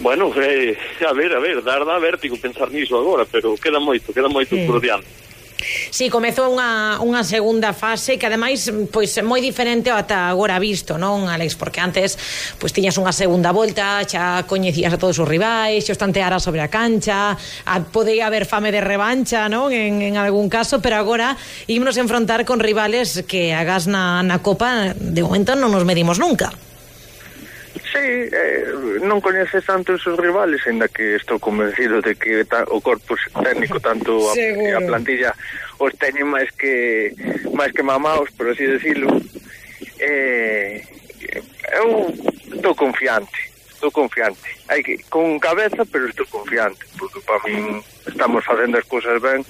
[0.00, 0.72] Bueno, eh,
[1.04, 4.56] a ver, a ver, dar da vértigo pensar niso agora, pero queda moito, queda moito
[4.56, 4.64] sí.
[4.64, 5.27] por diante.
[5.88, 11.00] Si, sí, comezou unha, unha segunda fase que ademais pois moi diferente ata agora visto,
[11.00, 11.56] non, Alex?
[11.56, 12.20] Porque antes
[12.60, 16.60] pois tiñas unha segunda volta, xa coñecías a todos os rivais, xa os tantearas sobre
[16.60, 17.32] a cancha,
[17.64, 22.44] a, podía haber fame de revancha, non, en, en algún caso, pero agora ímonos enfrontar
[22.44, 26.67] con rivales que agas na, na Copa de momento non nos medimos nunca.
[27.92, 32.68] Sí, eh, non coñeces tanto os seus rivales, ainda que estou convencido de que ta,
[32.68, 34.76] o corpo técnico tanto a, Seguro.
[34.76, 35.32] a plantilla
[35.80, 37.16] os teñen máis que
[37.56, 39.08] máis que mamaos, por así decirlo.
[39.98, 40.84] Eh,
[41.80, 42.12] eu
[42.52, 43.47] estou confiante
[43.78, 44.42] estou confiante.
[44.66, 49.46] Hai que con cabeza, pero estou confiante, porque para min estamos facendo as cousas ben.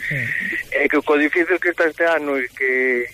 [0.70, 3.08] É que co difícil que está este ano e que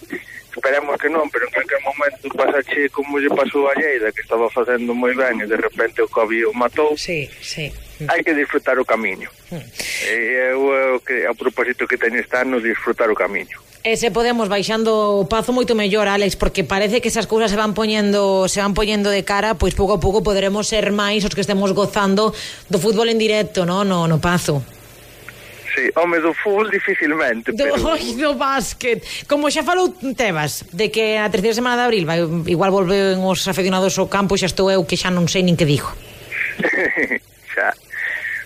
[0.51, 4.51] esperemos que non, pero en calquer momento pasache como lle pasou a Lleida, que estaba
[4.51, 6.99] facendo moi ben e de repente o Covid o matou.
[6.99, 7.71] Sí, sí.
[8.11, 9.31] Hai que disfrutar o camiño.
[9.55, 9.67] Mm.
[10.11, 10.15] E
[10.51, 13.63] eu eh, que a propósito que teño este ano disfrutar o camiño.
[13.85, 17.59] E se podemos baixando o pazo moito mellor, Alex, porque parece que esas cousas se
[17.61, 21.37] van poñendo se van poñendo de cara, pois pouco a pouco poderemos ser máis os
[21.37, 22.33] que estemos gozando
[22.73, 24.65] do fútbol en directo, no, no, no pazo.
[25.77, 27.77] Sí, home, do fútbol dificilmente, do, pero...
[27.93, 29.05] Oi, do básquet.
[29.29, 33.45] Como xa falou Tebas, de que a terceira semana de abril vai, igual volven os
[33.45, 35.93] afeccionados ao campo, xa estou eu que xa non sei nin que digo.
[37.53, 37.77] xa.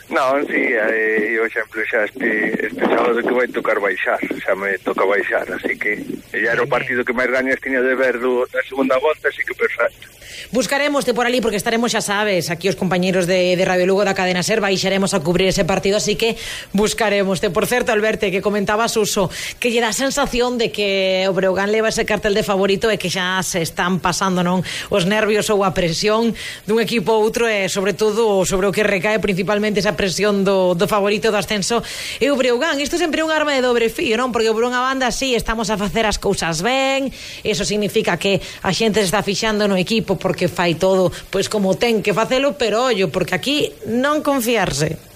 [0.08, 4.80] Non, sí, eh, eu exemplo xa este, este sábado que vai tocar baixar, xa me
[4.80, 6.00] toca baixar, así que
[6.32, 9.44] ya era o partido que máis gañas tiña de ver do, da segunda volta, así
[9.44, 10.08] que perfecto.
[10.50, 14.16] Buscaremoste por ali porque estaremos, xa sabes, aquí os compañeros de, de Radio Lugo da
[14.16, 16.40] Cadena Ser baixaremos a cubrir ese partido, así que
[16.72, 17.52] buscaremoste.
[17.52, 19.28] Por certo, Alberto, que comentabas uso,
[19.60, 23.12] que lle dá sensación de que o Breogán leva ese cartel de favorito e que
[23.12, 26.32] xa se están pasando non os nervios ou a presión
[26.64, 30.46] dun equipo ou outro e eh, sobre todo sobre o que recae principalmente esa presión
[30.46, 31.82] do, do favorito do ascenso
[32.22, 32.78] e o Breogán.
[32.78, 34.30] Isto sempre é un arma de dobre fío, non?
[34.30, 37.10] Porque por unha banda, sí, estamos a facer as cousas ben,
[37.42, 41.74] eso significa que a xente se está fixando no equipo porque fai todo pois como
[41.74, 45.08] ten que facelo, pero ollo, porque aquí non confiarse.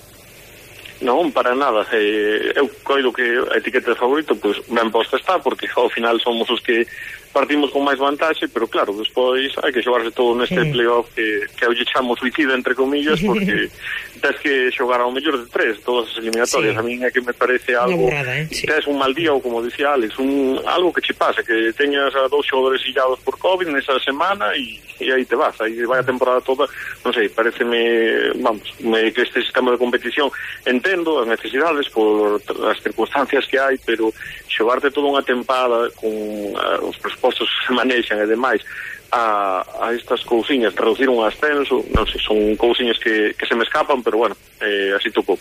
[1.03, 1.83] Non, para nada.
[1.91, 6.19] Eh, eu coido que a etiqueta de favorito, pois, ben posta está, porque ao final
[6.23, 6.87] somos os que
[7.33, 10.71] partimos con máis vantaxe, pero claro, despois hai que xogarse todo neste sí.
[10.71, 13.73] playoff que, que hoxe chamo suicida, entre comillas, porque
[14.21, 16.77] tens que xogar ao mellor de tres todas as eliminatorias.
[16.77, 16.79] Sí.
[16.79, 18.07] A mí é que me parece algo...
[18.07, 18.47] Burrada, eh?
[18.53, 18.69] sí.
[18.69, 22.15] Tens un mal día, ou como dicía Alex, un, algo que che pasa, que teñas
[22.15, 26.01] a dous xogadores illados por COVID nesa semana e, e aí te vas, aí vai
[26.01, 26.69] a temporada toda,
[27.03, 30.31] non sei, pareceme, vamos, me, que este sistema de competición
[30.69, 34.13] entendo as necesidades por as circunstancias que hai, pero
[34.47, 38.67] xogarte toda unha tempada con uh, os postos que se manexan e demais
[39.13, 43.61] a, a estas cousiñas, reducir un ascenso, non sei, son cousiñas que, que se me
[43.61, 45.37] escapan, pero bueno, eh, así tocou.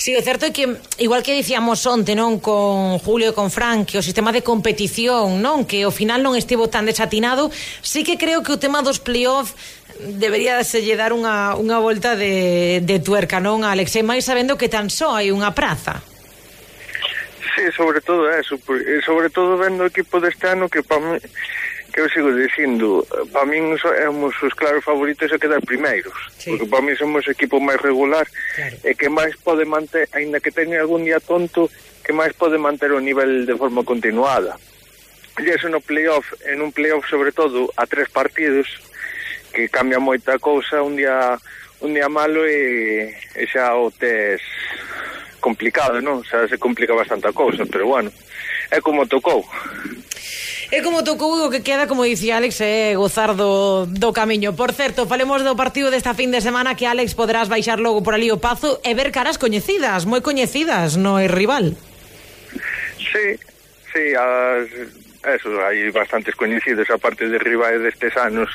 [0.00, 0.64] Sí, o certo é que,
[1.04, 5.44] igual que dicíamos onte, non, con Julio e con Fran, que o sistema de competición,
[5.44, 7.52] non, que ao final non estivo tan desatinado,
[7.84, 9.52] sí que creo que o tema dos playoff
[10.00, 14.00] debería selle dar unha, unha volta de, de tuerca, non, Alex?
[14.00, 16.00] E máis sabendo que tan só hai unha praza
[17.54, 21.18] sí, sobre todo eso, eh, sobre todo vendo o equipo deste ano que para mí,
[21.94, 26.50] que eu sigo dicindo, para min somos os claros favoritos a quedar primeiros, sí.
[26.50, 28.26] porque para min somos o equipo máis regular
[28.58, 28.76] claro.
[28.82, 31.70] e que máis pode manter, aínda que teña algún día tonto,
[32.02, 34.58] que máis pode manter o nivel de forma continuada.
[35.38, 38.66] E eso no playoff, en un playoff sobre todo a tres partidos,
[39.54, 41.38] que cambia moita cousa, un día
[41.78, 44.42] un día malo e, e xa o tes
[45.44, 46.24] complicado, non?
[46.24, 48.08] Xa se complica bastante a cousa, pero bueno,
[48.72, 49.44] é como tocou.
[50.72, 54.56] É como tocou o que queda, como dicía Alex, é gozar do, do camiño.
[54.56, 58.16] Por certo, falemos do partido desta fin de semana que Alex poderás baixar logo por
[58.16, 61.76] ali o Pazo e ver caras coñecidas, moi coñecidas, no é rival.
[62.96, 63.36] Sí,
[63.92, 64.66] sí, as,
[65.28, 68.48] eso, hai bastantes coñecidos aparte de rivais destes anos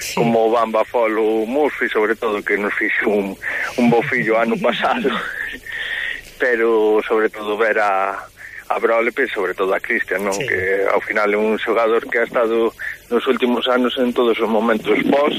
[0.00, 0.14] sí.
[0.16, 3.36] como Bamba Fol ou Murphy sobre todo que nos fixo un,
[3.76, 5.08] un bofillo ano pasado
[6.40, 8.16] pero sobre todo ver a,
[8.72, 10.32] a Brolepe, sobre todo a Cristian, non?
[10.32, 10.48] Sí.
[10.48, 12.72] que ao final é un xogador que ha estado
[13.12, 15.36] nos últimos anos en todos os momentos vos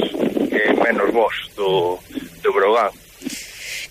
[0.54, 1.98] e menos vos do,
[2.46, 2.94] do Brogán.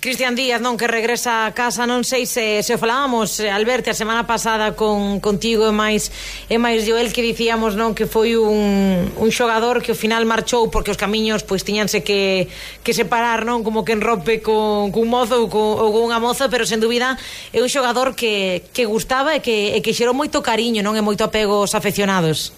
[0.01, 3.93] Cristian Díaz, non, que regresa a casa, non sei se, se o falábamos, eh, Alberto,
[3.93, 6.09] a semana pasada con contigo e máis,
[6.49, 10.73] e máis Joel, que dicíamos, non, que foi un, un xogador que ao final marchou
[10.73, 12.49] porque os camiños pois tiñanse que,
[12.81, 16.49] que separar, non, como que enrope con, cun mozo ou con, ou con unha moza,
[16.49, 17.21] pero sen dúbida
[17.53, 21.05] é un xogador que, que gustaba e que, e que xerou moito cariño, non, e
[21.05, 22.57] moito apego aos afeccionados.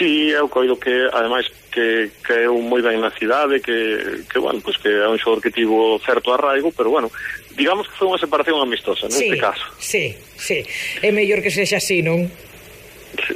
[0.00, 4.60] Sí, eu coido que, ademais, que, que un moi ben na cidade, que, que, bueno,
[4.60, 7.08] pues que é un xogador que tivo certo arraigo, pero, bueno,
[7.54, 9.64] digamos que foi unha separación amistosa, neste sí, caso.
[9.78, 10.04] Sí,
[10.36, 10.58] sí,
[11.00, 12.26] é mellor que sexa así, non?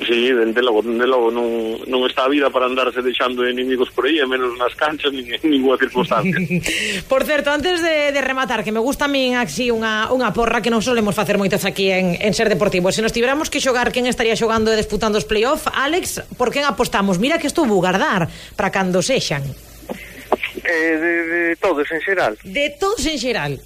[0.06, 3.90] Sí, dende logo, dende logo non, non está a vida para andarse deixando enemigos inimigos
[3.90, 6.36] por aí, menos nas canchas, nin en ninguna circunstancia.
[7.10, 10.62] por certo, antes de, de rematar, que me gusta a min así unha, unha porra
[10.62, 12.94] que non solemos facer moitas aquí en, en Ser Deportivo.
[12.94, 15.66] Se nos tiveramos que xogar, quen estaría xogando e disputando os playoff?
[15.74, 17.18] Alex, por quen apostamos?
[17.18, 19.42] Mira que estou bugardar para cando sexan.
[20.64, 22.38] Eh, de, de todos en xeral.
[22.44, 23.60] De todos en xeral.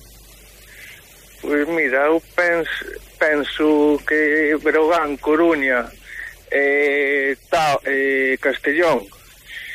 [1.39, 2.83] Pois pues mira, eu penso,
[3.15, 5.87] penso que Brogan, Coruña,
[6.51, 9.07] eh, ta, eh, Castellón,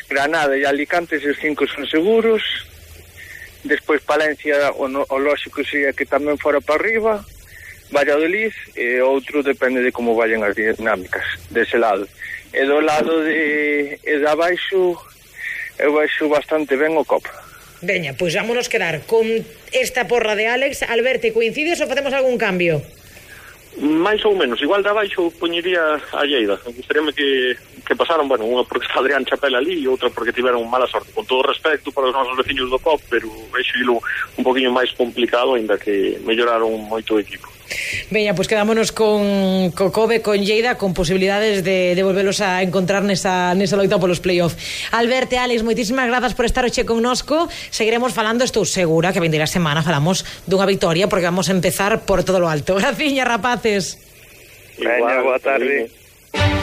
[0.09, 2.43] Granada e Alicante, esos cinco son seguros.
[3.63, 7.23] Despois Palencia, o, no, o lógico sería que tamén fora para arriba.
[7.93, 12.09] Valladolid e outro depende de como vayan as dinámicas dese lado.
[12.51, 14.97] E do lado de, e de abaixo
[15.79, 17.29] eu baixo bastante ben o copo.
[17.83, 19.25] Veña, pois vámonos quedar con
[19.71, 20.83] esta porra de Alex.
[20.87, 22.79] Alberto, coincides ou facemos algún cambio?
[23.81, 26.59] máis ou menos, igual de abaixo poñería a Lleida.
[26.65, 30.65] Gustaríame que, que pasaron, bueno, unha porque está Adrián Chapela ali e outra porque tiveron
[30.69, 31.09] mala sorte.
[31.09, 33.73] Con todo respecto para os nosos veciños do COP, pero vexo
[34.37, 37.49] un poquinho máis complicado, ainda que melloraron moito o equipo.
[38.11, 42.61] Veña, pois pues quedámonos con co Kobe, con Lleida, con posibilidades de, de volvelos a
[42.61, 44.53] encontrar nesa, nesa loita polos playoff.
[44.91, 47.49] Alberto, Alex, moitísimas grazas por estar hoxe connosco.
[47.71, 52.21] Seguiremos falando, estou segura que vendrá semana falamos dunha victoria, porque vamos a empezar por
[52.21, 52.75] todo lo alto.
[52.81, 53.62] Graciña, rapaz.
[53.63, 53.97] Rapaces.
[54.77, 55.89] Veña, boa tarde.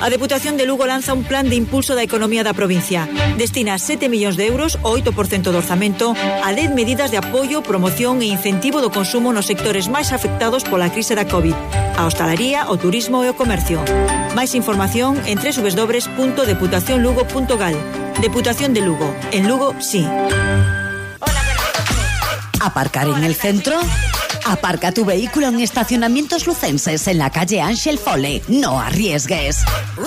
[0.03, 3.09] A Deputación de Lugo lanza un plan de impulso da economía da provincia.
[3.39, 8.21] Destina 7 millóns de euros, o 8% do orzamento, a 10 medidas de apoio, promoción
[8.21, 11.55] e incentivo do consumo nos sectores máis afectados pola crise da COVID.
[11.97, 13.79] A hostalaría, o turismo e o comercio.
[14.35, 17.77] Máis información en www.deputacionlugo.gal.
[18.25, 19.15] Deputación de Lugo.
[19.31, 20.05] En Lugo, sí.
[22.61, 23.81] ¿Aparcar en el centro?
[24.45, 28.43] Aparca tu vehículo en estacionamientos lucenses en la calle Ángel Fole.
[28.49, 29.59] No arriesgues.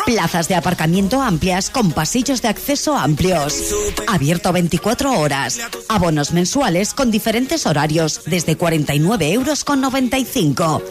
[0.06, 3.74] Plazas de aparcamiento amplias con pasillos de acceso amplios.
[4.08, 5.60] Abierto 24 horas.
[5.88, 10.82] Abonos mensuales con diferentes horarios desde 49 euros con 95.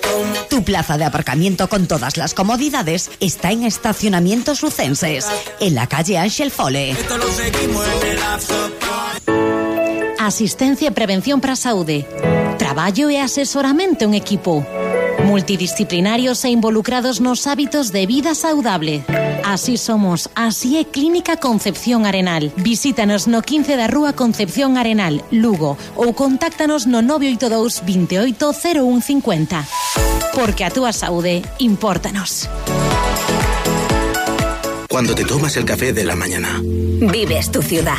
[0.49, 5.27] Tu plaza de aparcamiento con todas las comodidades está en estacionamientos lucenses
[5.61, 6.97] en la calle Ángel Fole.
[10.19, 12.07] Asistencia e prevención para a saúde.
[12.59, 14.65] Traballo e asesoramento en equipo.
[15.25, 19.05] Multidisciplinarios e involucrados nos hábitos de vida saudable.
[19.45, 22.53] Así somos, así é Clínica Concepción Arenal.
[22.57, 29.67] Visítanos no 15 da Rúa Concepción Arenal, Lugo, ou contáctanos no 982 28 0150.
[30.35, 32.49] Porque a túa saúde, impórtanos.
[34.93, 36.61] Cuando te tomas el café de la mañana.
[36.63, 37.97] Vives tu ciudad.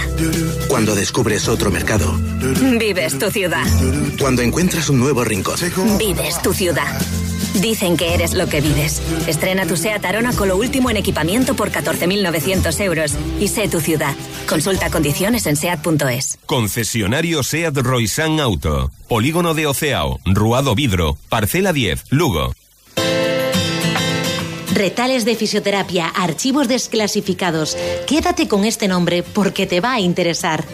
[0.68, 2.14] Cuando descubres otro mercado.
[2.78, 3.66] Vives tu ciudad.
[4.20, 5.58] Cuando encuentras un nuevo rincón.
[5.98, 6.86] Vives tu ciudad.
[7.56, 9.02] Dicen que eres lo que vives.
[9.26, 13.16] Estrena tu SEAT Arona con lo último en equipamiento por 14.900 euros.
[13.40, 14.14] Y sé tu ciudad.
[14.48, 16.38] Consulta condiciones en SEAT.es.
[16.46, 18.92] Concesionario SEAT Roysan Auto.
[19.10, 20.20] Polígono de Oceao.
[20.26, 21.18] Ruado Vidro.
[21.28, 22.04] Parcela 10.
[22.12, 22.54] Lugo.
[24.74, 27.78] Retales de fisioterapia, archivos desclasificados.
[28.08, 30.66] Quédate con este nombre porque te va a interesar.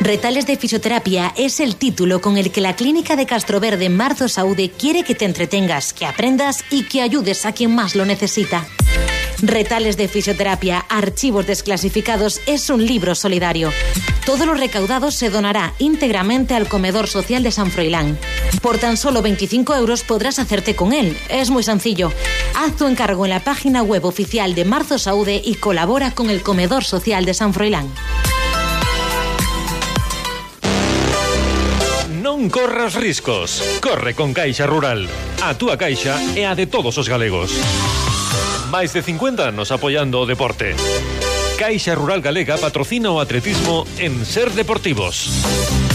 [0.00, 4.70] Retales de Fisioterapia es el título con el que la Clínica de Castroverde Marzo Saúde
[4.70, 8.64] quiere que te entretengas, que aprendas y que ayudes a quien más lo necesita.
[9.42, 13.72] Retales de Fisioterapia, Archivos Desclasificados es un libro solidario.
[14.26, 18.18] Todo lo recaudado se donará íntegramente al Comedor Social de San Froilán.
[18.60, 21.16] Por tan solo 25 euros podrás hacerte con él.
[21.28, 22.12] Es muy sencillo.
[22.56, 26.42] Haz tu encargo en la página web oficial de Marzo Saúde y colabora con el
[26.42, 27.88] Comedor Social de San Froilán.
[32.18, 33.62] Non corras riscos.
[33.80, 35.06] Corre con Caixa Rural.
[35.42, 37.54] A túa caixa e a de todos os galegos.
[38.70, 40.76] Máis de 50 anos apoiando o deporte.
[41.56, 45.87] Caixa Rural Galega patrocina o atletismo en Ser Deportivos.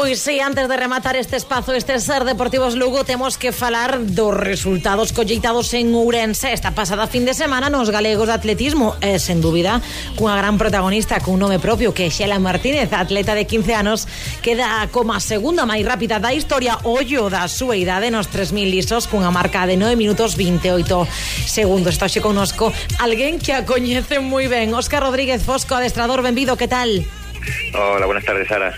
[0.00, 4.32] Pois sí, antes de rematar este espazo este ser Deportivos Lugo temos que falar dos
[4.32, 6.54] resultados colleitados en Ourense.
[6.54, 9.84] Esta pasada fin de semana nos galegos de atletismo e, sen dúbida,
[10.16, 14.08] cunha gran protagonista cun nome propio que é Xela Martínez atleta de 15 anos
[14.40, 19.04] queda como a segunda máis rápida da historia ollo da súa idade nos 3.000 lisos
[19.04, 21.04] cunha marca de 9 minutos 28
[21.44, 21.92] segundos.
[21.92, 22.72] Está xe conosco
[23.04, 24.72] alguén que a coñece moi ben.
[24.72, 27.04] Óscar Rodríguez Fosco, adestrador, benvido, que tal?
[27.72, 28.74] Hola, buenas tardes, Sara.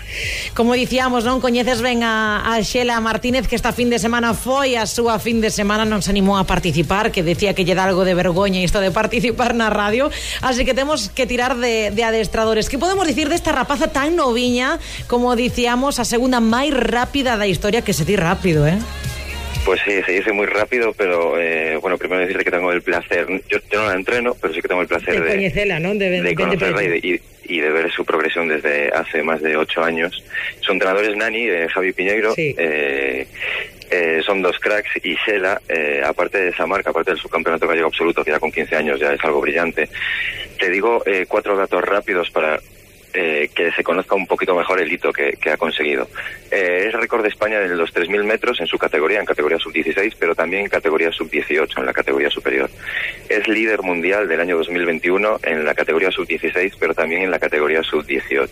[0.53, 4.77] Como dicíamos, non coñeces ben a, a Xela Martínez que esta fin de semana foi
[4.77, 7.89] a súa fin de semana non se animou a participar, que decía que lle dá
[7.89, 10.07] algo de vergoña isto de participar na radio,
[10.45, 12.69] así que temos que tirar de, de adestradores.
[12.69, 14.77] Que podemos dicir desta rapaza tan noviña,
[15.09, 18.77] como dicíamos, a segunda máis rápida da historia que se di rápido, eh?
[19.65, 23.25] Pues sí, se dice muy rápido, pero eh, bueno, primero decirte que tengo el placer,
[23.47, 25.95] yo, yo no la entreno, pero sí que tengo el placer De de, coñecela, non?
[25.97, 29.57] De, de conocerla y de, y- y de ver su progresión desde hace más de
[29.57, 30.23] ocho años.
[30.61, 32.33] Su entrenador es Nani, eh, Javi Piñeiro.
[32.37, 33.27] eh,
[33.91, 37.87] eh, son dos cracks y Shela, eh, aparte de esa marca, aparte del subcampeonato gallego
[37.87, 39.87] absoluto, que ya con 15 años ya es algo brillante.
[40.57, 42.59] Te digo eh, cuatro datos rápidos para
[43.13, 46.07] eh, que se conozca un poquito mejor el hito que, ha conseguido.
[46.51, 50.15] Eh, es récord de España en los 3.000 metros en su categoría, en categoría sub-16,
[50.17, 52.69] pero también en categoría sub-18, en la categoría superior.
[53.29, 57.83] Es líder mundial del año 2021 en la categoría sub-16, pero también en la categoría
[57.83, 58.49] sub-18.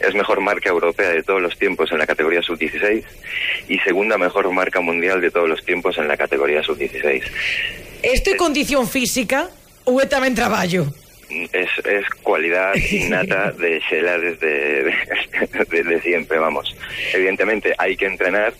[0.00, 3.04] Es mejor marca europea de todos los tiempos en la categoría sub-16
[3.68, 7.22] y segunda mejor marca mundial de todos los tiempos en la categoría sub-16.
[8.02, 9.50] Isto é condición física
[9.84, 10.86] ou é tamén traballo?
[11.30, 14.84] Es, es cualidad innata de Shela desde,
[15.70, 16.74] desde siempre, vamos.
[17.12, 18.54] Evidentemente hay que entrenar,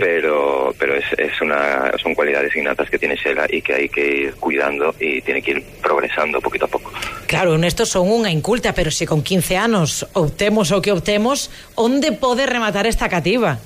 [0.00, 4.06] pero pero es, es una, son cualidades innatas que tiene Shela y que hay que
[4.06, 6.92] ir cuidando y tiene que ir progresando poquito a poco.
[7.26, 12.10] Claro, nestos son unha inculta, pero se con 15 anos obtemos o que obtemos, onde
[12.10, 13.62] pode rematar esta cativa?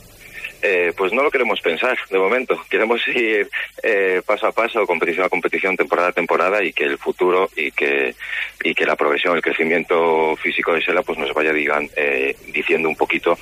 [0.67, 2.59] Eh, pues no lo queremos pensar de momento.
[2.71, 3.51] Queremos ir
[3.83, 7.71] eh, paso a paso, competición a competición, temporada a temporada y que el futuro y
[7.71, 8.15] que
[8.63, 12.89] y que la progresión, el crecimiento físico de Sela pues nos vaya digan eh, diciendo
[12.89, 13.37] un poquito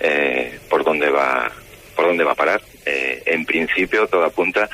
[0.00, 1.48] eh, por dónde va
[1.94, 2.60] por dónde va a parar.
[2.84, 4.68] Eh, en principio, todo apunta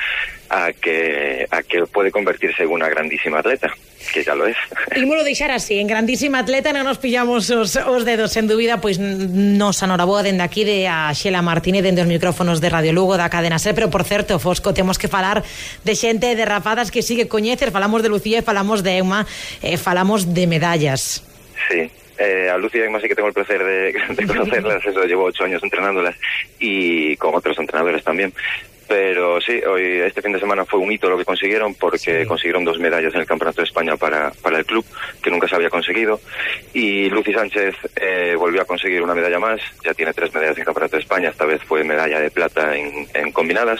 [0.50, 3.70] a que, a que pode convertirse en unha grandísima atleta,
[4.10, 4.58] que ya lo es.
[4.98, 8.98] Ímolo deixar así, en grandísima atleta non nos pillamos os, os dedos, en dúbida, pois
[8.98, 13.30] nos anoraboa dende aquí de a Xela Martínez dende os micrófonos de Radio Lugo da
[13.30, 15.46] Cadena Ser, pero por certo, Fosco, temos que falar
[15.86, 19.30] de xente de rapadas que sigue coñecer, falamos de Lucía e falamos de Euma,
[19.62, 21.22] eh, falamos de medallas.
[21.70, 21.86] Sí,
[22.22, 25.04] Eh, a Lucy y a Emma sí que tengo el placer de, de conocerlas, eso
[25.04, 26.14] llevo ocho años entrenándolas
[26.58, 28.30] y con otros entrenadores también.
[28.90, 32.64] Pero sí, hoy este fin de semana fue un hito lo que consiguieron porque consiguieron
[32.64, 34.84] dos medallas en el Campeonato de España para, para el club,
[35.22, 36.20] que nunca se había conseguido.
[36.74, 40.62] Y Lucy Sánchez eh, volvió a conseguir una medalla más, ya tiene tres medallas en
[40.62, 43.78] el Campeonato de España, esta vez fue medalla de plata en, en combinadas.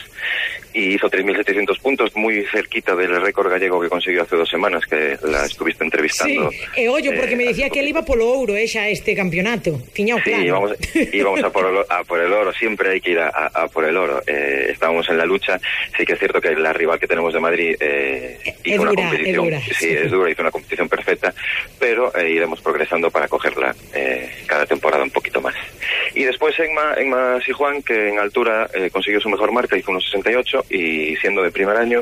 [0.73, 5.19] Y hizo 3.700 puntos, muy cerquita del récord gallego que consiguió hace dos semanas, que
[5.25, 6.51] la estuviste Sí, entrevistando.
[6.77, 9.83] e ollo, porque eh, me decía que él iba polo ouro, eh, xa este campeonato.
[9.93, 10.45] Tiña o Sí, claro.
[10.45, 10.73] íbamos,
[11.13, 13.67] íbamos a, por el, a por el oro, siempre hay que ir a, a- a
[13.67, 14.23] por el oro.
[14.29, 14.67] Eh,
[15.09, 15.61] en la lucha,
[15.96, 19.03] sí que es cierto que la rival que tenemos de Madrid eh, hizo una dura,
[19.03, 19.88] es competición, dura, sí, sí.
[19.90, 21.34] es dura, hizo una competición perfecta,
[21.78, 25.55] pero eh, iremos progresando para cogerla eh, cada temporada un poquito más.
[26.14, 30.05] Y después Enma, Enma Sijuan, que en altura eh, consiguió su mejor marca, hizo unos
[30.05, 32.01] 68 y siendo de primer año,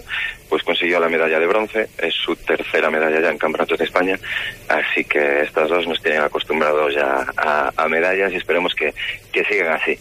[0.49, 4.19] pues consiguió la medalla de bronce, es su tercera medalla ya en campeonatos de España,
[4.69, 8.95] así que estas dos nos tienen acostumbrados ya a, a medallas y esperemos que,
[9.33, 9.99] que sigan así.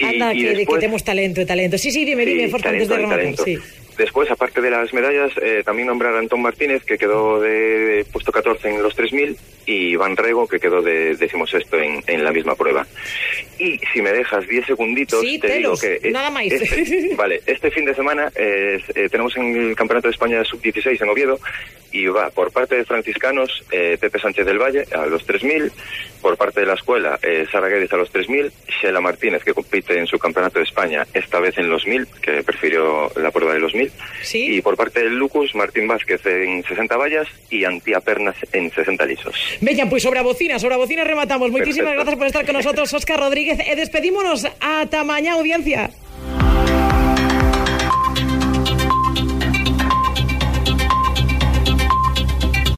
[0.00, 0.78] Anda, y que, después...
[0.78, 1.78] que, temos talento, talento.
[1.78, 3.36] Sí, sí, dime, dime, sí, forza, talento, de rematar.
[3.44, 3.58] Sí.
[3.98, 8.04] Después, aparte de las medallas, eh, también nombrar a Antón Martínez, que quedó de, de
[8.06, 9.36] puesto 14 en los 3.000
[9.66, 12.86] y Iván Rego, que quedó de decimosexto en, en la misma prueba.
[13.58, 16.10] Y si me dejas 10 segunditos, Sí, te telos, digo que...
[16.10, 16.44] nada más.
[16.44, 21.00] Este, vale, este fin de semana eh, eh, tenemos en el Campeonato de España Sub-16
[21.00, 21.38] en Oviedo,
[21.92, 25.70] y va por parte de franciscanos eh, Pepe Sánchez del Valle a los 3000,
[26.20, 28.50] por parte de la escuela eh, Sara Guedes a los 3000,
[28.80, 32.42] Sheila Martínez, que compite en su Campeonato de España, esta vez en los 1000, que
[32.42, 33.92] prefirió la prueba de los 1000.
[34.22, 34.56] Sí.
[34.56, 39.04] Y por parte del Lucus, Martín Vázquez en 60 vallas y Antía Pernas en 60
[39.04, 39.36] lisos.
[39.60, 41.50] Veña, pues sobre a bocina, sobre a bocina rematamos.
[41.50, 41.82] Perfecto.
[41.82, 43.58] grazas por estar con nosotros, Óscar Rodríguez.
[43.60, 45.90] E despedímonos ata mañá, audiencia.